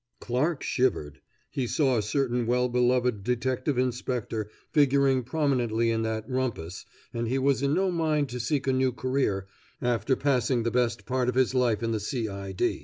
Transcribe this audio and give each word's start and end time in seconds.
Clarke 0.19 0.63
shivered. 0.63 1.21
He 1.51 1.67
saw 1.67 1.95
a 1.95 2.01
certain 2.01 2.47
well 2.47 2.67
belovèd 2.71 3.21
detective 3.23 3.77
inspector 3.77 4.49
figuring 4.71 5.21
prominently 5.21 5.91
in 5.91 6.01
that 6.01 6.27
"rumpus," 6.27 6.87
and 7.13 7.27
he 7.27 7.37
was 7.37 7.61
in 7.61 7.75
no 7.75 7.91
mind 7.91 8.27
to 8.29 8.39
seek 8.39 8.65
a 8.65 8.73
new 8.73 8.91
career 8.93 9.45
after 9.79 10.15
passing 10.15 10.63
the 10.63 10.71
best 10.71 11.05
part 11.05 11.29
of 11.29 11.35
his 11.35 11.53
life 11.53 11.83
in 11.83 11.91
the 11.91 11.99
C. 11.99 12.27
I. 12.27 12.55